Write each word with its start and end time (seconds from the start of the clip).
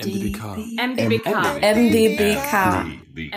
MDBK. 0.00 0.40
MDBK. 0.76 1.28
MDBK. 1.62 2.52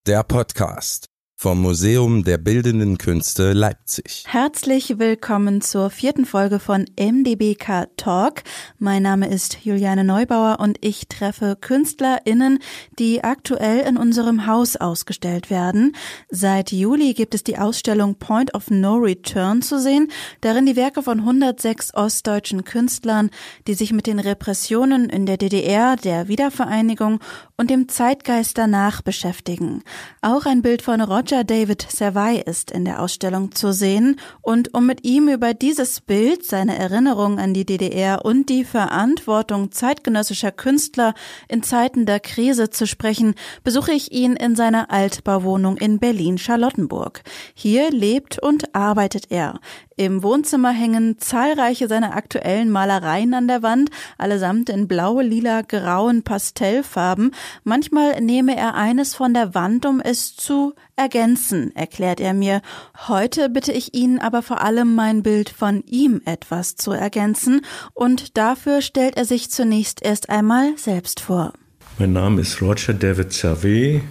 der 0.07 0.23
Podcast 0.23 1.12
vom 1.43 1.61
Museum 1.61 2.23
der 2.23 2.39
Bildenden 2.39 2.99
Künste 2.99 3.53
Leipzig. 3.53 4.23
Herzlich 4.29 5.01
willkommen 5.01 5.61
zur 5.61 5.91
vierten 5.91 6.25
Folge 6.25 6.61
von 6.61 6.87
MDBK 6.97 7.89
Talk. 7.97 8.45
Mein 8.79 9.03
Name 9.03 9.29
ist 9.29 9.59
Juliane 9.65 10.05
Neubauer 10.05 10.61
und 10.61 10.79
ich 10.83 11.09
treffe 11.09 11.59
KünstlerInnen, 11.61 12.61
die 13.01 13.25
aktuell 13.25 13.81
in 13.81 13.97
unserem 13.97 14.47
Haus 14.47 14.77
ausgestellt 14.77 15.51
werden. 15.51 15.97
Seit 16.31 16.71
Juli 16.71 17.13
gibt 17.13 17.35
es 17.35 17.43
die 17.43 17.59
Ausstellung 17.59 18.15
Point 18.15 18.55
of 18.55 18.71
No 18.71 18.95
Return 18.95 19.63
zu 19.63 19.81
sehen, 19.81 20.13
darin 20.43 20.65
die 20.65 20.77
Werke 20.77 21.03
von 21.03 21.19
106 21.19 21.93
ostdeutschen 21.95 22.63
Künstlern, 22.63 23.31
die 23.67 23.75
sich 23.75 23.93
mit 23.93 24.07
den 24.07 24.21
Repressionen 24.21 25.11
in 25.11 25.27
der 25.27 25.39
DDR, 25.39 25.97
der 25.97 26.29
Wiedervereinigung 26.29 27.19
und 27.57 27.69
dem 27.69 27.89
Zeitgeist 27.89 28.59
danach 28.59 29.03
beschäftigen. 29.03 29.83
Auch 30.21 30.47
ein 30.47 30.63
Bild 30.63 30.83
von 30.83 31.01
Roger 31.01 31.32
David 31.33 31.87
Servais 31.91 32.43
ist 32.45 32.71
in 32.71 32.85
der 32.85 33.01
Ausstellung 33.01 33.53
zu 33.53 33.73
sehen 33.73 34.21
und 34.43 34.75
um 34.75 34.85
mit 34.87 35.05
ihm 35.05 35.29
über 35.29 35.55
dieses 35.55 36.03
Bild, 36.03 36.45
seine 36.45 36.79
Erinnerung 36.79 37.39
an 37.39 37.55
die 37.55 37.65
DDR 37.65 38.23
und 38.23 38.51
die 38.51 38.65
Verantwortung 38.65 39.73
zeitgenössischer 39.73 40.53
Künstler 40.53 41.15
in 41.49 41.63
Zeiten 41.63 42.05
der 42.05 42.21
Krise 42.21 42.69
zu 42.69 42.87
sprechen, 42.87 43.35
besuche 43.65 43.93
ich 43.93 44.13
ihn 44.13 44.37
in 44.37 44.55
seiner 44.57 44.91
Altbauwohnung 44.91 45.79
in 45.79 45.99
Berlin-Charlottenburg. 45.99 47.23
Hier 47.55 47.91
lebt 47.91 48.39
und 48.39 48.75
arbeitet 48.75 49.31
er. 49.31 49.59
Im 49.97 50.23
Wohnzimmer 50.23 50.71
hängen 50.71 51.19
zahlreiche 51.19 51.89
seiner 51.89 52.17
aktuellen 52.17 52.71
Malereien 52.71 53.35
an 53.35 53.47
der 53.47 53.63
Wand, 53.63 53.91
allesamt 54.17 54.69
in 54.71 54.89
blau, 54.89 55.21
lila, 55.21 55.63
grauen 55.63 56.23
Pastellfarben. 56.23 57.35
Manchmal 57.65 58.21
nehme 58.21 58.57
er 58.57 58.75
eines 58.75 59.15
von 59.15 59.35
der 59.35 59.55
Wand, 59.55 59.85
um 59.85 60.01
es 60.01 60.35
zu 60.35 60.75
ergänzen, 60.97 61.75
erklärt 61.77 62.21
er 62.21 62.33
mir. 62.33 62.63
Heute 63.09 63.49
bitte 63.51 63.73
ich 63.73 63.95
ihn 63.95 64.19
aber 64.19 64.43
vor 64.43 64.61
allem 64.63 64.95
mein 64.95 65.23
Bild 65.23 65.51
von 65.51 65.83
ihm 65.87 66.23
etwas 66.25 66.77
zu 66.77 66.93
ergänzen 66.93 67.61
und 67.93 68.37
dafür 68.37 68.81
stellt 68.81 69.17
er 69.17 69.25
sich 69.25 69.51
zunächst 69.51 70.03
erst 70.03 70.31
einmal 70.31 70.77
selbst 70.77 71.21
vor. 71.21 71.53
Mein 71.99 72.15
Name 72.15 72.41
ist 72.41 72.63
Roger 72.63 72.95
David 72.95 73.33
Servet. 73.33 74.03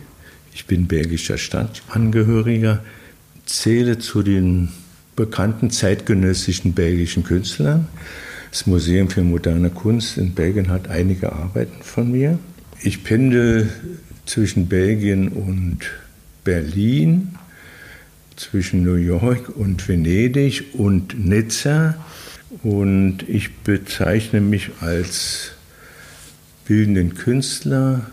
Ich 0.54 0.68
bin 0.68 0.88
belgischer 0.88 1.38
Staatsangehöriger, 1.38 2.84
zähle 3.46 3.98
zu 3.98 4.22
den 4.22 4.70
bekannten 5.22 5.70
zeitgenössischen 5.70 6.74
belgischen 6.74 7.24
Künstlern. 7.24 7.88
Das 8.50 8.66
Museum 8.66 9.08
für 9.08 9.22
moderne 9.22 9.70
Kunst 9.70 10.18
in 10.18 10.34
Belgien 10.34 10.70
hat 10.70 10.90
einige 10.90 11.32
Arbeiten 11.32 11.84
von 11.84 12.12
mir. 12.12 12.40
Ich 12.82 13.04
pendel 13.04 13.70
zwischen 14.26 14.68
Belgien 14.68 15.28
und 15.28 15.82
Berlin, 16.44 17.36
zwischen 18.36 18.82
New 18.82 18.96
York 18.96 19.50
und 19.56 19.88
Venedig 19.88 20.74
und 20.74 21.24
Nizza. 21.24 22.04
Und 22.64 23.20
ich 23.28 23.56
bezeichne 23.58 24.42
mich 24.42 24.72
als 24.82 25.52
bildenden 26.66 27.14
Künstler, 27.14 28.10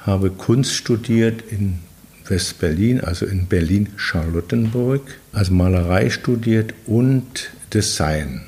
habe 0.00 0.30
Kunst 0.30 0.74
studiert 0.74 1.44
in 1.52 1.78
West-Berlin, 2.28 3.00
also 3.00 3.26
in 3.26 3.46
Berlin-Charlottenburg, 3.46 5.02
also 5.32 5.52
Malerei 5.52 6.10
studiert 6.10 6.74
und 6.86 7.50
Design. 7.72 8.42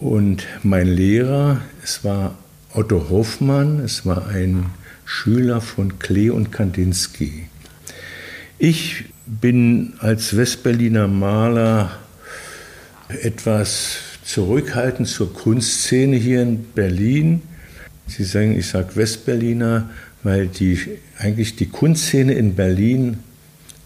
Und 0.00 0.46
mein 0.62 0.86
Lehrer, 0.86 1.60
es 1.82 2.04
war 2.04 2.38
Otto 2.72 3.08
Hoffmann, 3.10 3.80
es 3.80 4.06
war 4.06 4.28
ein 4.28 4.66
Schüler 5.04 5.60
von 5.60 5.98
Klee 5.98 6.30
und 6.30 6.52
Kandinsky. 6.52 7.46
Ich 8.58 9.06
bin 9.26 9.94
als 9.98 10.36
Westberliner 10.36 11.08
Maler 11.08 11.98
etwas 13.08 13.98
zurückhaltend 14.24 15.08
zur 15.08 15.32
Kunstszene 15.32 16.16
hier 16.16 16.42
in 16.42 16.64
Berlin. 16.74 17.42
Sie 18.06 18.24
sagen, 18.24 18.58
ich 18.58 18.68
sage 18.68 18.96
Westberliner, 18.96 19.90
weil 20.22 20.48
die, 20.48 20.78
eigentlich 21.18 21.56
die 21.56 21.68
Kunstszene 21.68 22.34
in 22.34 22.54
Berlin 22.54 23.18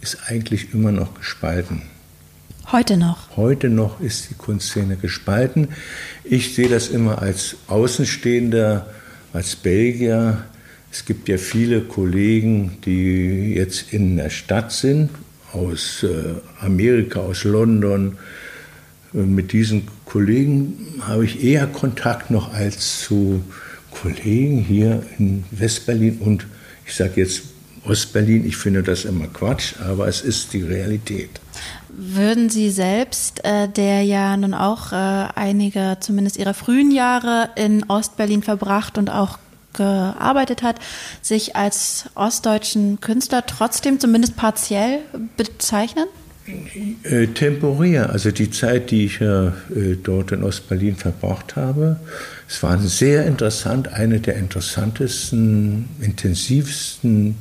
ist 0.00 0.18
eigentlich 0.26 0.72
immer 0.74 0.92
noch 0.92 1.14
gespalten. 1.14 1.82
Heute 2.70 2.96
noch. 2.96 3.36
Heute 3.36 3.68
noch 3.68 4.00
ist 4.00 4.30
die 4.30 4.34
Kunstszene 4.34 4.96
gespalten. 4.96 5.68
Ich 6.24 6.54
sehe 6.54 6.68
das 6.68 6.88
immer 6.88 7.20
als 7.20 7.56
Außenstehender, 7.68 8.86
als 9.32 9.56
Belgier. 9.56 10.44
Es 10.90 11.04
gibt 11.04 11.28
ja 11.28 11.38
viele 11.38 11.82
Kollegen, 11.82 12.78
die 12.84 13.54
jetzt 13.54 13.92
in 13.92 14.16
der 14.16 14.30
Stadt 14.30 14.72
sind, 14.72 15.10
aus 15.52 16.02
äh, 16.02 16.34
Amerika, 16.60 17.20
aus 17.20 17.44
London. 17.44 18.16
Mit 19.12 19.52
diesen 19.52 19.88
Kollegen 20.06 20.78
habe 21.02 21.24
ich 21.26 21.44
eher 21.44 21.66
Kontakt 21.66 22.30
noch 22.30 22.54
als 22.54 23.00
zu 23.00 23.44
Kollegen 24.00 24.58
hier 24.58 25.02
in 25.18 25.44
Westberlin 25.50 26.18
und 26.18 26.46
ich 26.86 26.94
sage 26.94 27.20
jetzt 27.20 27.42
Ostberlin. 27.84 28.46
Ich 28.46 28.56
finde 28.56 28.82
das 28.82 29.04
immer 29.04 29.26
Quatsch, 29.26 29.74
aber 29.80 30.06
es 30.08 30.20
ist 30.20 30.52
die 30.52 30.62
Realität. 30.62 31.30
Würden 31.88 32.48
Sie 32.48 32.70
selbst, 32.70 33.44
äh, 33.44 33.68
der 33.68 34.02
ja 34.02 34.36
nun 34.36 34.54
auch 34.54 34.92
äh, 34.92 35.28
einige, 35.34 35.98
zumindest 36.00 36.38
Ihre 36.38 36.54
frühen 36.54 36.90
Jahre 36.90 37.50
in 37.56 37.84
Ostberlin 37.88 38.42
verbracht 38.42 38.98
und 38.98 39.10
auch 39.10 39.38
gearbeitet 39.74 40.62
hat, 40.62 40.76
sich 41.20 41.56
als 41.56 42.06
ostdeutschen 42.14 43.00
Künstler 43.00 43.44
trotzdem 43.46 44.00
zumindest 44.00 44.36
partiell 44.36 45.00
bezeichnen? 45.36 46.06
Äh, 47.04 47.28
temporär, 47.28 48.10
also 48.10 48.32
die 48.32 48.50
Zeit, 48.50 48.90
die 48.90 49.04
ich 49.04 49.20
äh, 49.20 49.52
dort 50.02 50.32
in 50.32 50.42
Ostberlin 50.42 50.96
verbracht 50.96 51.54
habe, 51.54 52.00
es 52.48 52.62
war 52.64 52.78
sehr 52.80 53.26
interessant, 53.26 53.92
eine 53.92 54.18
der 54.18 54.36
interessantesten, 54.36 55.88
intensivsten 56.00 57.36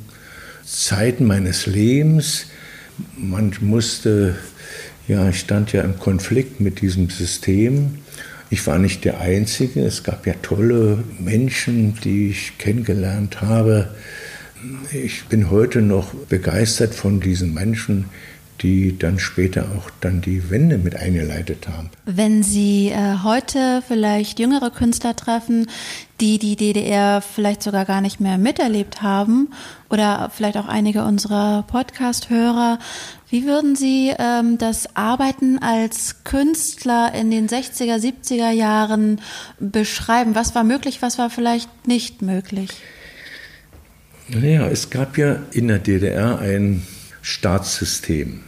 Zeiten 0.64 1.26
meines 1.26 1.66
Lebens. 1.66 2.46
Man 3.16 3.52
musste, 3.60 4.36
ja, 5.08 5.28
ich 5.30 5.40
stand 5.40 5.72
ja 5.72 5.82
im 5.82 5.98
Konflikt 5.98 6.60
mit 6.60 6.80
diesem 6.80 7.10
System. 7.10 7.98
Ich 8.50 8.66
war 8.68 8.78
nicht 8.78 9.04
der 9.04 9.20
Einzige. 9.20 9.84
Es 9.84 10.04
gab 10.04 10.26
ja 10.26 10.34
tolle 10.42 11.02
Menschen, 11.18 11.98
die 12.04 12.28
ich 12.28 12.58
kennengelernt 12.58 13.40
habe. 13.40 13.88
Ich 14.92 15.24
bin 15.24 15.50
heute 15.50 15.82
noch 15.82 16.14
begeistert 16.14 16.94
von 16.94 17.18
diesen 17.18 17.52
Menschen, 17.52 18.04
die 18.60 18.96
dann 18.98 19.18
später 19.18 19.66
auch 19.76 19.90
dann 20.00 20.20
die 20.20 20.50
Wende 20.50 20.78
mit 20.78 20.94
eingeleitet 20.94 21.66
haben. 21.68 21.90
Wenn 22.04 22.42
Sie 22.42 22.88
äh, 22.88 23.18
heute 23.24 23.82
vielleicht 23.86 24.38
jüngere 24.38 24.70
Künstler 24.70 25.16
treffen, 25.16 25.66
die 26.20 26.38
die 26.38 26.54
DDR 26.54 27.20
vielleicht 27.20 27.62
sogar 27.62 27.84
gar 27.84 28.00
nicht 28.00 28.20
mehr 28.20 28.38
miterlebt 28.38 29.02
haben 29.02 29.48
oder 29.90 30.30
vielleicht 30.32 30.56
auch 30.56 30.68
einige 30.68 31.04
unserer 31.04 31.64
Podcast-Hörer, 31.66 32.78
wie 33.28 33.46
würden 33.46 33.74
Sie 33.74 34.12
ähm, 34.16 34.58
das 34.58 34.94
Arbeiten 34.94 35.58
als 35.58 36.22
Künstler 36.22 37.12
in 37.14 37.30
den 37.30 37.48
60er, 37.48 37.96
70er 37.96 38.50
Jahren 38.50 39.20
beschreiben? 39.58 40.34
Was 40.34 40.54
war 40.54 40.64
möglich, 40.64 41.02
was 41.02 41.18
war 41.18 41.30
vielleicht 41.30 41.88
nicht 41.88 42.22
möglich? 42.22 42.70
Naja, 44.28 44.68
es 44.68 44.90
gab 44.90 45.18
ja 45.18 45.40
in 45.50 45.68
der 45.68 45.78
DDR 45.78 46.38
ein 46.38 46.86
Staatssystem. 47.22 48.40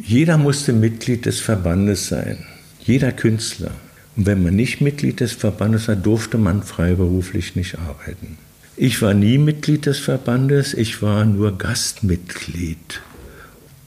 Jeder 0.00 0.38
musste 0.38 0.72
Mitglied 0.72 1.26
des 1.26 1.40
Verbandes 1.40 2.08
sein, 2.08 2.38
jeder 2.80 3.12
Künstler. 3.12 3.72
Und 4.16 4.26
wenn 4.26 4.42
man 4.42 4.54
nicht 4.54 4.80
Mitglied 4.80 5.20
des 5.20 5.32
Verbandes 5.32 5.88
war, 5.88 5.96
durfte 5.96 6.38
man 6.38 6.62
freiberuflich 6.62 7.56
nicht 7.56 7.78
arbeiten. 7.78 8.38
Ich 8.76 9.02
war 9.02 9.14
nie 9.14 9.38
Mitglied 9.38 9.86
des 9.86 9.98
Verbandes, 9.98 10.74
ich 10.74 11.02
war 11.02 11.24
nur 11.24 11.58
Gastmitglied. 11.58 13.00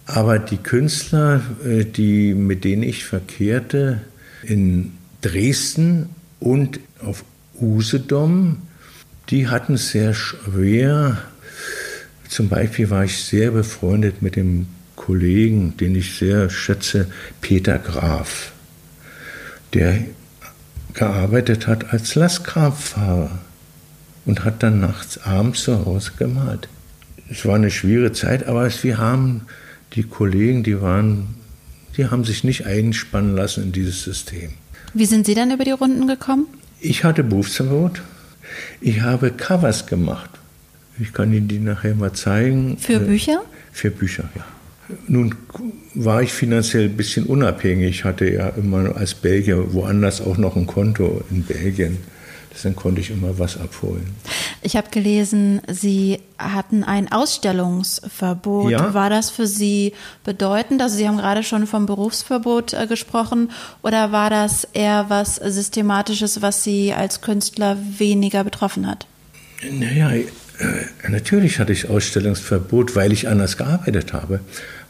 Aber 0.06 0.38
die 0.38 0.58
Künstler, 0.58 1.42
äh, 1.64 1.86
die, 1.86 2.34
mit 2.34 2.64
denen 2.64 2.84
ich 2.84 3.06
verkehrte, 3.06 4.02
in 4.44 4.94
Dresden 5.22 6.10
und 6.40 6.80
auf 7.00 7.24
Usedom, 7.60 8.58
die 9.30 9.48
hatten 9.48 9.74
es 9.74 9.90
sehr 9.90 10.14
schwer. 10.14 11.18
Zum 12.28 12.50
Beispiel 12.50 12.90
war 12.90 13.04
ich 13.04 13.24
sehr 13.24 13.52
befreundet 13.52 14.22
mit 14.22 14.36
dem 14.36 14.68
Kollegen, 14.96 15.78
den 15.78 15.96
ich 15.96 16.18
sehr 16.18 16.50
schätze, 16.50 17.08
Peter 17.42 17.78
Graf, 17.78 18.52
der 19.74 20.00
gearbeitet 20.94 21.68
hat 21.68 21.94
als 21.94 22.16
Lastkraftfahrer 22.16 23.40
und 24.26 24.44
hat 24.44 24.64
dann 24.64 24.80
nachts, 24.80 25.20
abends 25.24 25.64
zu 25.64 25.86
Hause 25.86 26.12
gemalt. 26.18 26.70
Es 27.30 27.46
war 27.46 27.56
eine 27.56 27.72
schwierige 27.72 28.14
Zeit, 28.14 28.48
aber 28.48 28.70
wir 28.84 28.98
haben 28.98 29.42
die 29.94 30.04
Kollegen, 30.04 30.64
die 30.64 30.82
waren 30.82 31.36
Die 31.98 32.08
haben 32.08 32.26
sich 32.26 32.44
nicht 32.44 32.66
einspannen 32.66 33.36
lassen 33.36 33.64
in 33.64 33.72
dieses 33.72 34.04
System. 34.04 34.52
Wie 34.94 35.06
sind 35.06 35.26
Sie 35.26 35.34
dann 35.34 35.52
über 35.52 35.64
die 35.64 35.72
Runden 35.72 36.08
gekommen? 36.08 36.48
Ich 36.82 37.04
hatte 37.04 37.24
Berufsverbot. 37.24 38.02
Ich 38.82 39.02
habe 39.02 39.32
Covers 39.32 39.88
gemacht. 39.88 40.30
Ich 41.00 41.14
kann 41.14 41.34
Ihnen 41.34 41.48
die 41.48 41.60
nachher 41.60 41.96
mal 41.96 42.14
zeigen. 42.14 42.78
Für 42.78 43.00
Bücher? 43.00 43.42
Für 43.72 43.92
Bücher, 43.92 44.30
ja. 44.36 44.46
Nun 45.08 45.36
war 45.96 46.22
ich 46.22 46.32
finanziell 46.32 46.86
ein 46.86 46.98
bisschen 46.98 47.26
unabhängig. 47.26 48.04
Hatte 48.04 48.30
ja 48.30 48.50
immer 48.50 48.96
als 48.96 49.16
Belgier 49.16 49.74
woanders 49.74 50.22
auch 50.22 50.38
noch 50.38 50.56
ein 50.56 50.68
Konto 50.68 51.24
in 51.32 51.44
Belgien. 51.44 51.98
Deswegen 52.56 52.76
konnte 52.76 53.02
ich 53.02 53.10
immer 53.10 53.38
was 53.38 53.60
abholen. 53.60 54.16
Ich 54.62 54.78
habe 54.78 54.90
gelesen, 54.90 55.62
Sie 55.68 56.20
hatten 56.38 56.86
ein 56.86 57.12
Ausstellungsverbot. 57.12 58.72
Ja. 58.72 58.94
War 58.94 59.10
das 59.10 59.30
für 59.30 59.46
Sie 59.46 59.92
bedeutend? 60.24 60.82
Also 60.82 60.96
Sie 60.96 61.06
haben 61.06 61.18
gerade 61.18 61.44
schon 61.44 61.68
vom 61.68 61.86
Berufsverbot 61.86 62.74
äh, 62.74 62.88
gesprochen. 62.88 63.52
Oder 63.84 64.14
war 64.14 64.30
das 64.30 64.66
eher 64.72 65.10
was 65.10 65.36
Systematisches, 65.36 66.42
was 66.42 66.64
Sie 66.64 66.94
als 66.94 67.20
Künstler 67.20 67.78
weniger 67.98 68.46
betroffen 68.46 68.88
hat? 68.88 69.06
Naja, 69.70 70.12
äh, 70.12 70.28
natürlich 71.08 71.60
hatte 71.60 71.74
ich 71.74 71.90
Ausstellungsverbot, 71.90 72.96
weil 72.96 73.12
ich 73.12 73.28
anders 73.28 73.58
gearbeitet 73.58 74.14
habe. 74.14 74.40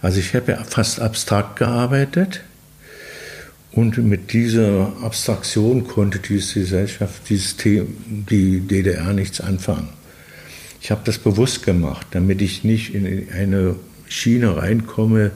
Also 0.01 0.19
ich 0.19 0.35
habe 0.35 0.53
ja 0.53 0.63
fast 0.63 0.99
abstrakt 0.99 1.57
gearbeitet. 1.57 2.41
Und 3.71 3.97
mit 3.97 4.31
dieser 4.31 4.93
Abstraktion 5.01 5.85
konnte 5.85 6.19
diese 6.19 6.61
Gesellschaft, 6.61 7.23
dieses 7.27 7.57
The 7.61 7.83
die 8.07 8.61
DDR 8.61 9.11
nichts 9.11 9.41
anfangen. 9.41 9.89
Ich 10.79 10.91
habe 10.91 11.01
das 11.03 11.17
bewusst 11.17 11.63
gemacht, 11.63 12.07
damit 12.11 12.41
ich 12.41 12.63
nicht 12.63 12.93
in 12.93 13.27
eine 13.33 13.75
Schiene 14.07 14.55
reinkomme, 14.55 15.31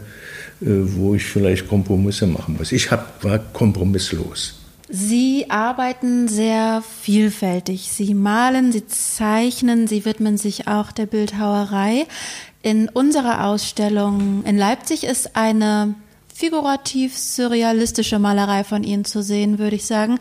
äh, 0.62 0.66
wo 0.68 1.16
ich 1.16 1.24
vielleicht 1.24 1.68
Kompromisse 1.68 2.28
machen 2.28 2.56
muss. 2.58 2.72
Ich 2.72 2.92
hab, 2.92 3.24
war 3.24 3.40
kompromisslos. 3.40 4.59
Sie 4.92 5.52
arbeiten 5.52 6.28
sehr 6.28 6.82
vielfältig. 6.82 7.92
Sie 7.92 8.16
malen, 8.16 8.72
Sie 8.72 8.88
zeichnen, 8.88 9.88
Sie 9.88 10.04
widmen 10.04 10.38
sich 10.38 10.68
auch 10.68 10.92
der 10.92 11.06
Bildhauerei. 11.06 12.08
In 12.64 12.90
unserer 12.90 13.46
Ausstellung 13.46 14.44
in 14.46 14.58
Leipzig 14.58 15.04
ist 15.04 15.36
eine 15.36 15.94
figurativ-surrealistische 16.34 18.18
Malerei 18.18 18.64
von 18.64 18.84
Ihnen 18.84 19.06
zu 19.06 19.22
sehen, 19.22 19.60
würde 19.60 19.76
ich 19.76 19.86
sagen. 19.86 20.18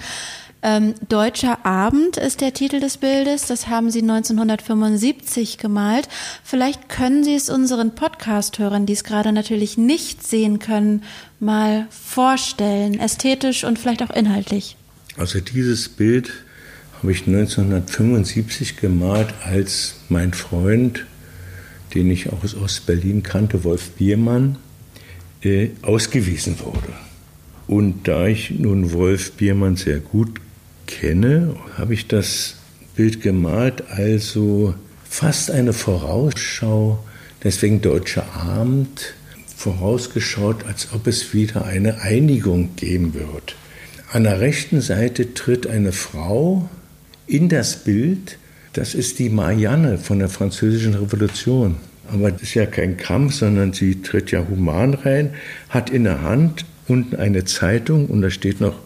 Ähm, 0.60 0.94
Deutscher 1.08 1.64
Abend 1.64 2.16
ist 2.16 2.40
der 2.40 2.52
Titel 2.52 2.80
des 2.80 2.96
Bildes. 2.96 3.46
Das 3.46 3.68
haben 3.68 3.90
Sie 3.90 4.02
1975 4.02 5.58
gemalt. 5.58 6.08
Vielleicht 6.42 6.88
können 6.88 7.22
Sie 7.22 7.34
es 7.34 7.48
unseren 7.48 7.94
Podcast-Hörern, 7.94 8.84
die 8.84 8.94
es 8.94 9.04
gerade 9.04 9.32
natürlich 9.32 9.78
nicht 9.78 10.26
sehen 10.26 10.58
können, 10.58 11.04
mal 11.38 11.86
vorstellen, 11.90 12.98
ästhetisch 12.98 13.62
und 13.62 13.78
vielleicht 13.78 14.02
auch 14.02 14.10
inhaltlich. 14.10 14.76
Also 15.16 15.40
dieses 15.40 15.88
Bild 15.88 16.32
habe 16.98 17.12
ich 17.12 17.26
1975 17.28 18.76
gemalt, 18.76 19.32
als 19.44 19.94
mein 20.08 20.32
Freund, 20.32 21.06
den 21.94 22.10
ich 22.10 22.32
auch 22.32 22.42
aus 22.42 22.56
Ostberlin 22.56 23.22
kannte, 23.22 23.62
Wolf 23.62 23.90
Biermann, 23.90 24.58
äh, 25.42 25.70
ausgewiesen 25.82 26.58
wurde. 26.58 26.92
Und 27.68 28.08
da 28.08 28.26
ich 28.26 28.50
nun 28.50 28.92
Wolf 28.92 29.32
Biermann 29.32 29.76
sehr 29.76 30.00
gut 30.00 30.40
kenne, 30.88 31.54
habe 31.76 31.94
ich 31.94 32.08
das 32.08 32.56
Bild 32.96 33.22
gemalt, 33.22 33.84
also 33.90 34.74
fast 35.08 35.52
eine 35.52 35.72
Vorausschau, 35.72 36.98
deswegen 37.44 37.80
Deutscher 37.80 38.34
Abend, 38.34 39.14
vorausgeschaut, 39.56 40.66
als 40.66 40.88
ob 40.92 41.06
es 41.06 41.32
wieder 41.32 41.64
eine 41.64 42.00
Einigung 42.02 42.74
geben 42.74 43.14
wird. 43.14 43.54
An 44.10 44.24
der 44.24 44.40
rechten 44.40 44.80
Seite 44.80 45.34
tritt 45.34 45.66
eine 45.68 45.92
Frau 45.92 46.68
in 47.26 47.48
das 47.48 47.84
Bild, 47.84 48.38
das 48.72 48.94
ist 48.94 49.18
die 49.18 49.28
Marianne 49.28 49.98
von 49.98 50.18
der 50.18 50.28
Französischen 50.28 50.94
Revolution. 50.94 51.76
Aber 52.10 52.30
das 52.30 52.42
ist 52.42 52.54
ja 52.54 52.64
kein 52.64 52.96
Kampf, 52.96 53.34
sondern 53.34 53.72
sie 53.72 54.00
tritt 54.00 54.30
ja 54.30 54.46
human 54.48 54.94
rein, 54.94 55.34
hat 55.68 55.90
in 55.90 56.04
der 56.04 56.22
Hand 56.22 56.64
unten 56.86 57.16
eine 57.16 57.44
Zeitung 57.44 58.06
und 58.06 58.22
da 58.22 58.30
steht 58.30 58.60
noch 58.60 58.78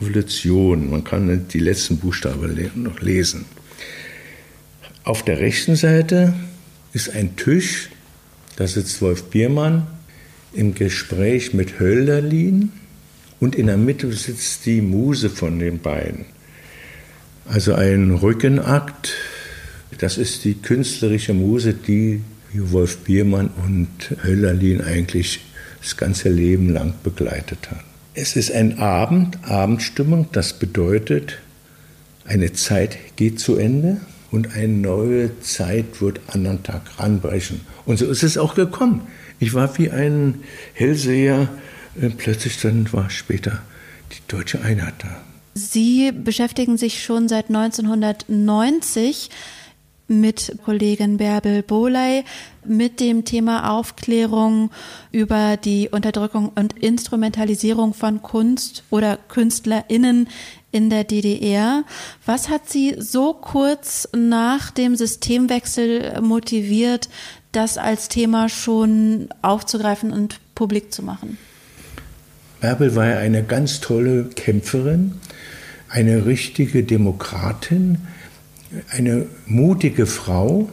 Revolution. 0.00 0.90
Man 0.90 1.04
kann 1.04 1.48
die 1.48 1.58
letzten 1.58 1.98
Buchstaben 1.98 2.70
noch 2.76 3.00
lesen. 3.00 3.44
Auf 5.04 5.24
der 5.24 5.38
rechten 5.38 5.76
Seite 5.76 6.34
ist 6.92 7.14
ein 7.14 7.36
Tisch, 7.36 7.90
da 8.56 8.66
sitzt 8.66 9.00
Wolf 9.00 9.24
Biermann 9.24 9.86
im 10.52 10.74
Gespräch 10.74 11.54
mit 11.54 11.78
Hölderlin 11.78 12.72
und 13.40 13.54
in 13.54 13.66
der 13.66 13.76
Mitte 13.76 14.12
sitzt 14.12 14.66
die 14.66 14.80
Muse 14.80 15.30
von 15.30 15.58
den 15.58 15.78
beiden. 15.78 16.26
Also 17.46 17.74
ein 17.74 18.10
Rückenakt, 18.10 19.14
das 19.98 20.18
ist 20.18 20.44
die 20.44 20.54
künstlerische 20.54 21.32
Muse, 21.32 21.72
die 21.72 22.20
Wolf 22.52 22.98
Biermann 22.98 23.48
und 23.64 23.88
Hölderlin 24.22 24.82
eigentlich 24.82 25.40
das 25.80 25.96
ganze 25.96 26.28
Leben 26.28 26.70
lang 26.70 26.94
begleitet 27.02 27.70
hat. 27.70 27.87
Es 28.20 28.34
ist 28.34 28.50
ein 28.50 28.80
Abend, 28.80 29.38
Abendstimmung, 29.44 30.26
das 30.32 30.54
bedeutet, 30.54 31.38
eine 32.24 32.52
Zeit 32.52 32.98
geht 33.14 33.38
zu 33.38 33.54
Ende 33.54 34.00
und 34.32 34.56
eine 34.56 34.66
neue 34.66 35.40
Zeit 35.40 36.00
wird 36.00 36.18
anderen 36.26 36.64
Tag 36.64 36.82
ranbrechen. 36.98 37.60
Und 37.86 38.00
so 38.00 38.06
ist 38.06 38.24
es 38.24 38.36
auch 38.36 38.56
gekommen. 38.56 39.06
Ich 39.38 39.54
war 39.54 39.78
wie 39.78 39.92
ein 39.92 40.40
Hellseher, 40.74 41.48
äh, 42.00 42.08
plötzlich 42.10 42.60
dann 42.60 42.92
war 42.92 43.08
später 43.08 43.62
die 44.10 44.26
deutsche 44.26 44.62
Einheit 44.62 44.94
da. 44.98 45.22
Sie 45.54 46.10
beschäftigen 46.10 46.76
sich 46.76 47.04
schon 47.04 47.28
seit 47.28 47.50
1990 47.50 49.30
mit 50.08 50.56
Kollegin 50.64 51.18
Bärbel 51.18 51.62
Boley 51.62 52.24
mit 52.64 52.98
dem 52.98 53.24
Thema 53.24 53.70
Aufklärung 53.70 54.70
über 55.12 55.56
die 55.56 55.88
Unterdrückung 55.90 56.50
und 56.54 56.78
Instrumentalisierung 56.78 57.94
von 57.94 58.22
Kunst 58.22 58.84
oder 58.90 59.18
KünstlerInnen 59.28 60.28
in 60.72 60.90
der 60.90 61.04
DDR. 61.04 61.84
Was 62.26 62.48
hat 62.48 62.68
Sie 62.68 62.96
so 62.98 63.34
kurz 63.34 64.08
nach 64.16 64.70
dem 64.70 64.96
Systemwechsel 64.96 66.20
motiviert, 66.20 67.08
das 67.52 67.78
als 67.78 68.08
Thema 68.08 68.48
schon 68.48 69.28
aufzugreifen 69.42 70.12
und 70.12 70.40
publik 70.54 70.92
zu 70.92 71.02
machen? 71.02 71.38
Bärbel 72.60 72.96
war 72.96 73.04
eine 73.04 73.44
ganz 73.44 73.80
tolle 73.80 74.24
Kämpferin, 74.24 75.14
eine 75.88 76.26
richtige 76.26 76.82
Demokratin, 76.82 77.98
eine 78.90 79.26
mutige 79.46 80.06
Frau 80.06 80.68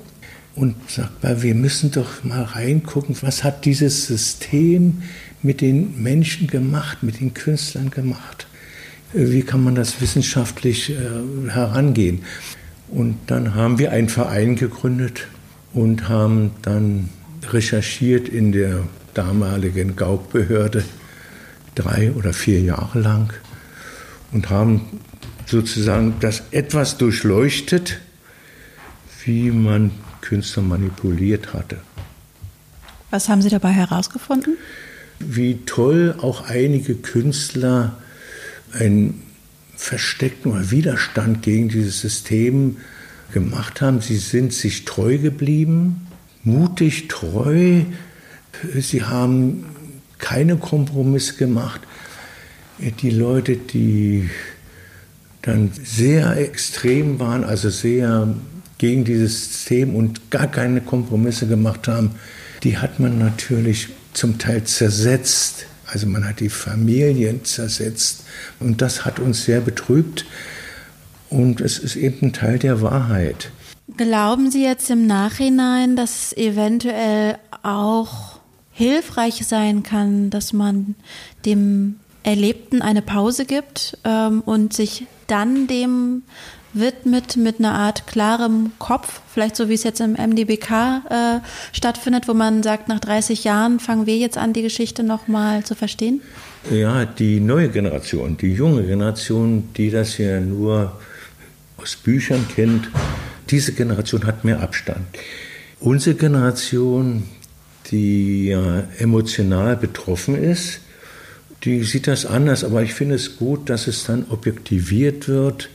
und 0.56 0.76
sagt 0.90 1.24
mal, 1.24 1.42
wir 1.42 1.56
müssen 1.56 1.92
doch 1.92 2.24
mal 2.24 2.44
reingucken, 2.44 3.16
was 3.22 3.44
hat 3.44 3.66
dieses 3.66 4.08
System 4.08 5.04
mit 5.42 5.62
den 5.62 6.02
Menschen 6.02 6.48
gemacht, 6.48 7.04
mit 7.04 7.20
den 7.20 7.34
Künstlern 7.34 7.92
gemacht? 7.92 8.48
Wie 9.14 9.44
kann 9.44 9.64
man 9.64 9.76
das 9.76 10.02
wissenschaftlich 10.02 10.92
äh, 10.92 11.50
herangehen? 11.50 12.24
Und 12.90 13.18
dann 13.28 13.56
haben 13.56 13.80
wir 13.80 13.92
einen 13.92 14.10
Verein 14.10 14.56
gegründet 14.56 15.28
und 15.74 16.10
haben 16.10 16.52
dann 16.62 17.10
recherchiert 17.50 18.28
in 18.30 18.52
der 18.52 18.84
damaligen 19.14 19.96
Gaukbehörde 19.96 20.84
drei 21.76 22.12
oder 22.12 22.34
vier 22.34 22.62
Jahre 22.62 23.00
lang 23.00 23.34
und 24.32 24.50
haben 24.50 25.00
sozusagen 25.46 26.16
das 26.20 26.44
etwas 26.52 26.98
durchleuchtet, 26.98 28.00
wie 29.24 29.52
man 29.52 29.92
Künstler 30.22 30.64
manipuliert 30.64 31.54
hatte. 31.54 31.78
Was 33.12 33.30
haben 33.30 33.42
Sie 33.42 33.50
dabei 33.50 33.72
herausgefunden? 33.72 34.58
Wie 35.20 35.60
toll 35.66 36.16
auch 36.20 36.50
einige 36.50 36.96
Künstler 36.96 37.98
einen 38.74 39.22
versteckten 39.76 40.72
Widerstand 40.72 41.42
gegen 41.42 41.70
dieses 41.70 42.02
System 42.02 42.78
gemacht 43.34 43.82
haben. 43.82 44.02
Sie 44.02 44.18
sind 44.18 44.54
sich 44.54 44.86
treu 44.86 45.18
geblieben, 45.18 46.08
mutig, 46.44 47.08
treu. 47.08 47.82
Sie 48.78 49.04
haben 49.04 49.66
keine 50.18 50.58
Kompromisse 50.58 51.36
gemacht. 51.36 51.82
Die 52.80 53.10
Leute, 53.10 53.56
die 53.58 54.30
dann 55.46 55.72
sehr 55.84 56.38
extrem 56.38 57.20
waren, 57.20 57.44
also 57.44 57.70
sehr 57.70 58.28
gegen 58.78 59.06
dieses 59.06 59.46
System 59.46 59.96
und 59.96 60.32
gar 60.32 60.48
keine 60.48 60.82
Kompromisse 60.82 61.48
gemacht 61.48 61.88
haben, 61.88 62.12
die 62.64 62.78
hat 62.78 63.00
man 63.00 63.20
natürlich 63.20 63.90
zum 64.14 64.38
Teil 64.38 64.64
zersetzt. 64.64 65.68
Also 65.86 66.08
man 66.08 66.28
hat 66.28 66.40
die 66.40 66.50
Familien 66.50 67.46
zersetzt 67.46 68.24
und 68.60 68.82
das 68.82 69.06
hat 69.06 69.20
uns 69.20 69.46
sehr 69.46 69.62
betrübt 69.62 70.26
und 71.30 71.62
es 71.62 71.78
ist 71.78 71.96
eben 71.96 72.28
ein 72.28 72.34
Teil 72.34 72.58
der 72.58 72.82
Wahrheit. 72.82 73.52
Glauben 73.98 74.50
Sie 74.50 74.64
jetzt 74.64 74.90
im 74.90 75.06
Nachhinein, 75.06 75.96
dass 75.96 76.32
es 76.32 76.38
eventuell 76.38 77.38
auch 77.62 78.40
hilfreich 78.72 79.46
sein 79.46 79.84
kann, 79.84 80.32
dass 80.32 80.54
man 80.54 80.96
dem 81.46 81.98
Erlebten 82.24 82.82
eine 82.82 83.04
Pause 83.04 83.46
gibt 83.46 84.00
ähm, 84.04 84.42
und 84.42 84.74
sich 84.74 85.06
dann 85.28 85.68
dem 85.68 86.24
widmet 86.76 87.38
mit 87.38 87.60
einer 87.60 87.74
Art 87.74 88.06
klarem 88.06 88.72
Kopf, 88.80 89.22
vielleicht 89.34 89.56
so 89.56 89.70
wie 89.70 89.74
es 89.74 89.84
jetzt 89.84 90.02
im 90.02 90.14
MDBK 90.14 90.72
äh, 91.10 91.40
stattfindet, 91.72 92.28
wo 92.28 92.34
man 92.34 92.64
sagt, 92.64 92.90
nach 92.90 93.00
30 93.00 93.44
Jahren 93.46 93.80
fangen 93.80 94.06
wir 94.06 94.18
jetzt 94.18 94.38
an, 94.38 94.54
die 94.54 94.62
Geschichte 94.62 95.04
nochmal 95.04 95.64
zu 95.64 95.74
verstehen? 95.74 96.22
Ja, 96.70 97.06
die 97.06 97.40
neue 97.40 97.70
Generation, 97.70 98.38
die 98.38 98.54
junge 98.54 98.84
Generation, 98.84 99.70
die 99.78 99.90
das 99.90 100.18
ja 100.18 100.40
nur 100.40 101.00
aus 101.78 101.96
Büchern 101.96 102.46
kennt, 102.54 102.90
diese 103.50 103.74
Generation 103.74 104.26
hat 104.26 104.44
mehr 104.44 104.62
Abstand. 104.62 105.06
Unsere 105.80 106.16
Generation, 106.16 107.24
die 107.92 108.48
ja 108.48 108.84
emotional 108.98 109.78
betroffen 109.78 110.36
ist, 110.36 110.80
die 111.66 111.84
sieht 111.84 112.08
das 112.08 112.26
anders, 112.26 112.64
aber 112.64 112.84
ich 112.84 112.94
finde 112.94 113.16
es 113.16 113.38
gut, 113.38 113.70
dass 113.70 113.88
es 113.88 114.04
dann 114.06 114.26
objektiviert 114.30 115.28
wird. 115.28 115.70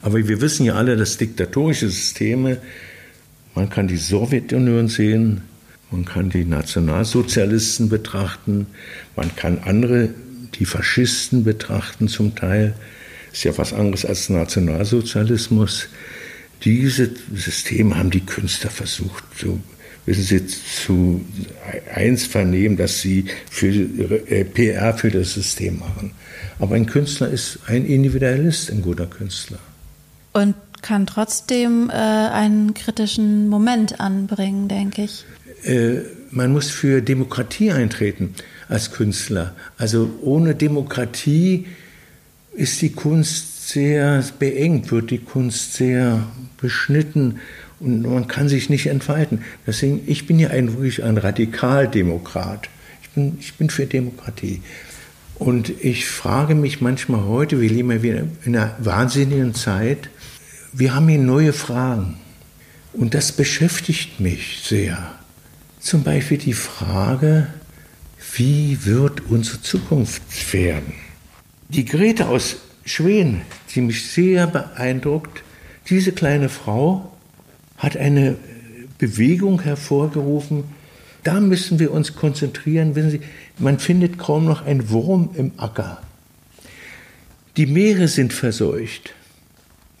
Aber 0.00 0.16
wir 0.26 0.40
wissen 0.40 0.64
ja 0.64 0.74
alle, 0.74 0.96
dass 0.96 1.16
diktatorische 1.16 1.88
Systeme, 1.88 2.58
man 3.54 3.68
kann 3.68 3.88
die 3.88 3.96
Sowjetunion 3.96 4.88
sehen, 4.88 5.42
man 5.90 6.04
kann 6.04 6.30
die 6.30 6.44
Nationalsozialisten 6.44 7.88
betrachten, 7.88 8.66
man 9.16 9.34
kann 9.36 9.58
andere, 9.64 10.10
die 10.54 10.64
Faschisten 10.64 11.44
betrachten 11.44 12.08
zum 12.08 12.34
Teil. 12.34 12.74
Ist 13.32 13.44
ja 13.44 13.56
was 13.58 13.72
anderes 13.72 14.04
als 14.04 14.28
Nationalsozialismus. 14.28 15.88
Diese 16.64 17.10
Systeme 17.34 17.96
haben 17.96 18.10
die 18.10 18.24
Künstler 18.24 18.70
versucht, 18.70 19.24
so 19.36 19.58
wissen 20.06 20.22
Sie, 20.22 20.46
zu 20.46 21.24
eins 21.94 22.26
vernehmen, 22.26 22.76
dass 22.76 23.00
sie 23.00 23.26
für 23.50 23.68
äh, 23.68 24.44
PR 24.44 24.94
für 24.94 25.10
das 25.10 25.34
System 25.34 25.78
machen. 25.78 26.12
Aber 26.58 26.74
ein 26.74 26.86
Künstler 26.86 27.28
ist 27.28 27.60
ein 27.66 27.84
Individualist, 27.84 28.70
ein 28.70 28.82
guter 28.82 29.06
Künstler. 29.06 29.58
Und 30.32 30.54
kann 30.82 31.06
trotzdem 31.06 31.90
äh, 31.90 31.92
einen 31.92 32.74
kritischen 32.74 33.48
Moment 33.48 34.00
anbringen, 34.00 34.68
denke 34.68 35.04
ich. 35.04 35.24
Äh, 35.64 36.00
man 36.30 36.52
muss 36.52 36.70
für 36.70 37.00
Demokratie 37.02 37.70
eintreten 37.70 38.34
als 38.68 38.90
Künstler. 38.90 39.54
Also 39.78 40.10
ohne 40.22 40.54
Demokratie 40.54 41.66
ist 42.54 42.82
die 42.82 42.90
Kunst 42.90 43.68
sehr 43.68 44.24
beengt, 44.38 44.90
wird 44.90 45.10
die 45.10 45.18
Kunst 45.18 45.74
sehr 45.74 46.26
beschnitten 46.60 47.38
und 47.82 48.02
man 48.02 48.28
kann 48.28 48.48
sich 48.48 48.70
nicht 48.70 48.86
entfalten. 48.86 49.42
Deswegen, 49.66 50.02
ich 50.06 50.26
bin 50.26 50.38
ja 50.38 50.50
ein, 50.50 50.74
wirklich 50.74 51.02
ein 51.02 51.18
Radikaldemokrat. 51.18 52.68
Ich 53.02 53.10
bin, 53.10 53.36
ich 53.40 53.54
bin 53.54 53.70
für 53.70 53.86
Demokratie. 53.86 54.62
Und 55.34 55.70
ich 55.82 56.06
frage 56.06 56.54
mich 56.54 56.80
manchmal 56.80 57.24
heute, 57.24 57.60
wir 57.60 57.68
leben 57.68 57.90
ja 57.90 58.02
wieder 58.02 58.22
in 58.44 58.56
einer 58.56 58.76
wahnsinnigen 58.78 59.54
Zeit, 59.54 60.08
wir 60.72 60.94
haben 60.94 61.08
hier 61.08 61.18
neue 61.18 61.52
Fragen. 61.52 62.18
Und 62.92 63.14
das 63.14 63.32
beschäftigt 63.32 64.20
mich 64.20 64.62
sehr. 64.64 65.14
Zum 65.80 66.04
Beispiel 66.04 66.38
die 66.38 66.52
Frage, 66.52 67.48
wie 68.36 68.84
wird 68.84 69.22
unsere 69.28 69.60
Zukunft 69.60 70.52
werden? 70.52 70.94
Die 71.68 71.84
Grete 71.84 72.28
aus 72.28 72.56
Schweden, 72.84 73.42
die 73.74 73.80
mich 73.80 74.10
sehr 74.10 74.46
beeindruckt, 74.46 75.42
diese 75.88 76.12
kleine 76.12 76.48
Frau 76.48 77.11
hat 77.76 77.96
eine 77.96 78.36
Bewegung 78.98 79.62
hervorgerufen. 79.62 80.64
Da 81.24 81.40
müssen 81.40 81.78
wir 81.78 81.92
uns 81.92 82.14
konzentrieren. 82.14 82.94
Wissen 82.94 83.10
Sie, 83.10 83.20
man 83.58 83.78
findet 83.78 84.18
kaum 84.18 84.44
noch 84.44 84.64
einen 84.64 84.90
Wurm 84.90 85.30
im 85.34 85.52
Acker. 85.56 86.02
Die 87.56 87.66
Meere 87.66 88.08
sind 88.08 88.32
verseucht 88.32 89.14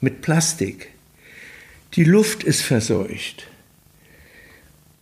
mit 0.00 0.22
Plastik. 0.22 0.88
Die 1.94 2.04
Luft 2.04 2.44
ist 2.44 2.62
verseucht. 2.62 3.46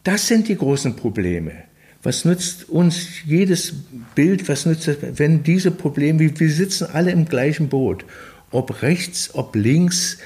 Das 0.03 0.27
sind 0.27 0.49
die 0.49 0.57
großen 0.57 0.97
Probleme. 0.97 1.53
Was 2.03 2.25
nützt 2.25 2.69
uns 2.69 3.25
jedes 3.27 3.75
Bild, 4.15 4.49
was 4.49 4.65
nützt 4.65 4.89
das, 4.89 4.97
wenn 5.01 5.43
diese 5.43 5.71
Probleme, 5.71 6.39
wir 6.39 6.51
sitzen 6.51 6.89
alle 6.93 7.11
im 7.11 7.27
gleichen 7.27 7.69
Boot, 7.69 8.05
ob 8.51 8.83
rechts, 8.83 9.35
ob 9.35 9.55
links, 9.55 10.19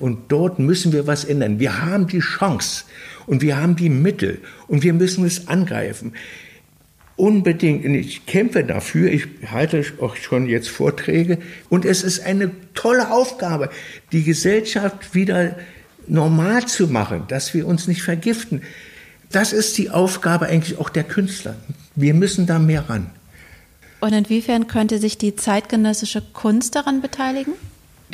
und 0.00 0.32
dort 0.32 0.58
müssen 0.58 0.92
wir 0.92 1.06
was 1.06 1.24
ändern. 1.24 1.58
Wir 1.60 1.84
haben 1.84 2.06
die 2.06 2.20
Chance 2.20 2.84
und 3.26 3.42
wir 3.42 3.58
haben 3.58 3.76
die 3.76 3.90
Mittel 3.90 4.40
und 4.66 4.82
wir 4.82 4.92
müssen 4.92 5.24
es 5.24 5.46
angreifen. 5.46 6.14
Unbedingt. 7.16 7.84
Und 7.84 7.94
ich 7.94 8.24
kämpfe 8.24 8.64
dafür. 8.64 9.12
Ich 9.12 9.26
halte 9.50 9.84
auch 10.00 10.16
schon 10.16 10.46
jetzt 10.46 10.70
Vorträge. 10.70 11.38
Und 11.68 11.84
es 11.84 12.02
ist 12.02 12.24
eine 12.24 12.50
tolle 12.72 13.10
Aufgabe, 13.10 13.68
die 14.10 14.24
Gesellschaft 14.24 15.14
wieder 15.14 15.56
normal 16.06 16.64
zu 16.64 16.88
machen, 16.88 17.24
dass 17.28 17.52
wir 17.52 17.66
uns 17.66 17.86
nicht 17.88 18.02
vergiften. 18.02 18.62
Das 19.30 19.52
ist 19.52 19.76
die 19.76 19.90
Aufgabe 19.90 20.46
eigentlich 20.46 20.78
auch 20.78 20.88
der 20.88 21.04
Künstler. 21.04 21.56
Wir 21.94 22.14
müssen 22.14 22.46
da 22.46 22.58
mehr 22.58 22.88
ran. 22.88 23.10
Und 24.00 24.14
inwiefern 24.14 24.66
könnte 24.66 24.98
sich 24.98 25.18
die 25.18 25.36
zeitgenössische 25.36 26.22
Kunst 26.32 26.74
daran 26.74 27.02
beteiligen? 27.02 27.52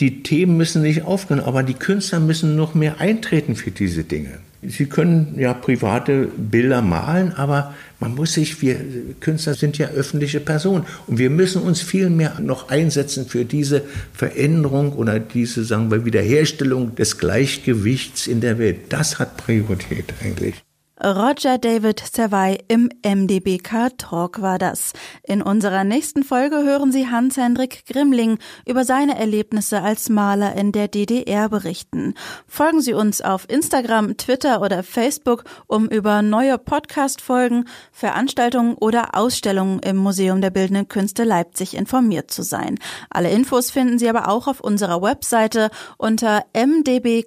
Die 0.01 0.23
Themen 0.23 0.57
müssen 0.57 0.83
nicht 0.83 1.03
aufgehen, 1.03 1.41
aber 1.41 1.63
die 1.63 1.75
Künstler 1.75 2.21
müssen 2.21 2.57
noch 2.57 2.75
mehr 2.75 3.01
eintreten 3.01 3.57
für 3.57 3.71
diese 3.71 4.05
Dinge. 4.05 4.39
Sie 4.63 4.87
können 4.87 5.37
ja 5.39 5.55
private 5.55 6.29
Bilder 6.37 6.83
malen, 6.83 7.33
aber 7.35 7.75
man 8.01 8.15
muss 8.15 8.35
sich, 8.35 8.61
wir 8.63 8.77
Künstler 9.21 9.55
sind 9.55 9.79
ja 9.79 9.89
öffentliche 9.89 10.41
Personen 10.41 10.85
und 11.07 11.19
wir 11.19 11.31
müssen 11.31 11.63
uns 11.63 11.81
viel 11.81 12.11
mehr 12.11 12.41
noch 12.41 12.69
einsetzen 12.69 13.27
für 13.27 13.45
diese 13.45 13.83
Veränderung 14.13 14.93
oder 14.93 15.21
diese, 15.21 15.65
sagen 15.65 15.91
wir, 15.91 16.05
Wiederherstellung 16.05 16.95
des 16.95 17.19
Gleichgewichts 17.19 18.27
in 18.27 18.41
der 18.41 18.59
Welt. 18.59 18.79
Das 18.89 19.19
hat 19.19 19.37
Priorität 19.37 20.13
eigentlich. 20.23 20.66
Roger 21.03 21.59
David 21.59 22.01
Servai 22.01 22.59
im 22.69 22.89
MDBK 23.05 23.91
Talk 23.99 24.41
war 24.41 24.59
das. 24.59 24.95
In 25.23 25.43
unserer 25.43 25.85
nächsten 25.85 26.25
Folge 26.25 26.57
hören 26.65 26.91
Sie 26.91 27.11
Hans-Hendrik 27.11 27.85
Grimling 27.87 28.39
über 28.65 28.87
seine 28.87 29.19
Erlebnisse 29.19 29.83
als 29.83 30.09
Maler 30.09 30.55
in 30.55 30.73
der 30.73 30.89
DDR 30.89 31.51
berichten. 31.51 32.15
Folgen 32.47 32.81
Sie 32.81 32.95
uns 32.95 33.21
auf 33.21 33.45
Instagram, 33.51 34.17
Twitter 34.17 34.63
oder 34.63 34.83
Facebook, 34.83 35.45
um 35.67 35.87
über 35.87 36.23
neue 36.23 36.57
Podcast-Folgen, 36.57 37.67
Veranstaltungen 37.93 38.75
oder 38.77 39.15
Ausstellungen 39.15 39.81
im 39.81 39.99
Museum 39.99 40.41
der 40.41 40.49
Bildenden 40.51 40.89
Künste 40.89 41.25
Leipzig 41.25 41.77
informiert 41.77 42.31
zu 42.31 42.43
sein. 42.43 42.79
Alle 43.11 43.31
Infos 43.31 43.71
finden 43.71 43.99
Sie 43.99 44.09
aber 44.09 44.29
auch 44.29 44.47
auf 44.49 44.61
unserer 44.61 45.03
Webseite 45.03 45.69
unter 45.99 46.47
mdbk.de. 46.55 47.27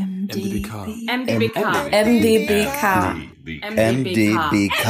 MDBK. 0.00 0.86
MDBK. 1.06 1.56
MDBK. 1.92 2.23
MDBK. 2.24 2.82
MDBK. 3.44 4.86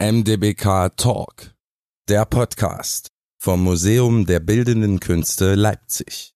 MDBK 0.00 0.96
Talk, 0.96 1.52
der 2.08 2.24
Podcast 2.24 3.08
vom 3.36 3.64
Museum 3.64 4.24
der 4.24 4.38
Bildenden 4.38 5.00
Künste 5.00 5.56
Leipzig. 5.56 6.32